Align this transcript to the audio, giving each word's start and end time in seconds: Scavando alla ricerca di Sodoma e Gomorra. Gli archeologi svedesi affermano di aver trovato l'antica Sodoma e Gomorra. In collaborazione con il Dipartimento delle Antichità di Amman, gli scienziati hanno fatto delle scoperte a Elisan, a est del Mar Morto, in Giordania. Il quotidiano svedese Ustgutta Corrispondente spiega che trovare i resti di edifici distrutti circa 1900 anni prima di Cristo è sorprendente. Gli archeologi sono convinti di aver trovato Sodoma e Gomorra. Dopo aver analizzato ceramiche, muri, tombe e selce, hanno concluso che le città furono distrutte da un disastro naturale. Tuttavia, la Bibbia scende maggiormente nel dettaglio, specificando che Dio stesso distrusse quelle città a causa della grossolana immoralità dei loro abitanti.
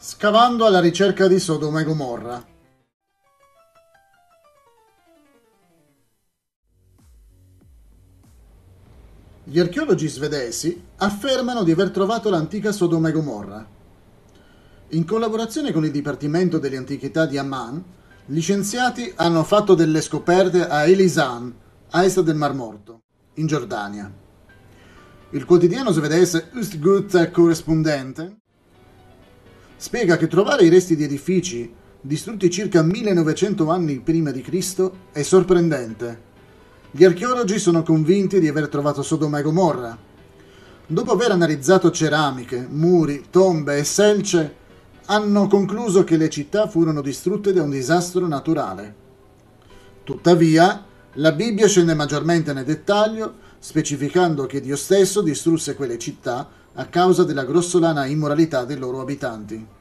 Scavando 0.00 0.64
alla 0.64 0.78
ricerca 0.78 1.26
di 1.26 1.40
Sodoma 1.40 1.80
e 1.80 1.84
Gomorra. 1.84 2.46
Gli 9.42 9.58
archeologi 9.58 10.06
svedesi 10.06 10.80
affermano 10.98 11.64
di 11.64 11.72
aver 11.72 11.90
trovato 11.90 12.30
l'antica 12.30 12.70
Sodoma 12.70 13.08
e 13.08 13.12
Gomorra. 13.12 13.66
In 14.90 15.04
collaborazione 15.04 15.72
con 15.72 15.84
il 15.84 15.90
Dipartimento 15.90 16.60
delle 16.60 16.76
Antichità 16.76 17.26
di 17.26 17.36
Amman, 17.36 17.82
gli 18.24 18.40
scienziati 18.40 19.12
hanno 19.16 19.42
fatto 19.42 19.74
delle 19.74 20.00
scoperte 20.00 20.64
a 20.64 20.86
Elisan, 20.86 21.52
a 21.90 22.04
est 22.04 22.20
del 22.20 22.36
Mar 22.36 22.54
Morto, 22.54 23.02
in 23.34 23.48
Giordania. 23.48 24.08
Il 25.30 25.44
quotidiano 25.44 25.90
svedese 25.90 26.50
Ustgutta 26.54 27.28
Corrispondente 27.32 28.36
spiega 29.80 30.16
che 30.16 30.26
trovare 30.26 30.64
i 30.64 30.68
resti 30.68 30.96
di 30.96 31.04
edifici 31.04 31.72
distrutti 32.00 32.50
circa 32.50 32.82
1900 32.82 33.70
anni 33.70 34.00
prima 34.00 34.32
di 34.32 34.42
Cristo 34.42 35.06
è 35.12 35.22
sorprendente. 35.22 36.26
Gli 36.90 37.04
archeologi 37.04 37.60
sono 37.60 37.84
convinti 37.84 38.40
di 38.40 38.48
aver 38.48 38.66
trovato 38.68 39.02
Sodoma 39.02 39.38
e 39.38 39.42
Gomorra. 39.42 39.96
Dopo 40.84 41.12
aver 41.12 41.30
analizzato 41.30 41.92
ceramiche, 41.92 42.66
muri, 42.68 43.26
tombe 43.30 43.78
e 43.78 43.84
selce, 43.84 44.54
hanno 45.06 45.46
concluso 45.46 46.02
che 46.02 46.16
le 46.16 46.28
città 46.28 46.66
furono 46.66 47.00
distrutte 47.00 47.52
da 47.52 47.62
un 47.62 47.70
disastro 47.70 48.26
naturale. 48.26 48.94
Tuttavia, 50.02 50.84
la 51.14 51.32
Bibbia 51.32 51.68
scende 51.68 51.94
maggiormente 51.94 52.52
nel 52.52 52.64
dettaglio, 52.64 53.34
specificando 53.60 54.46
che 54.46 54.60
Dio 54.60 54.76
stesso 54.76 55.22
distrusse 55.22 55.76
quelle 55.76 55.98
città 55.98 56.48
a 56.78 56.86
causa 56.86 57.24
della 57.24 57.44
grossolana 57.44 58.06
immoralità 58.06 58.64
dei 58.64 58.78
loro 58.78 59.00
abitanti. 59.00 59.77